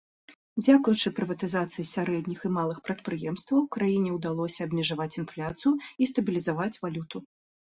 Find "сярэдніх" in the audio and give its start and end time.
1.89-2.39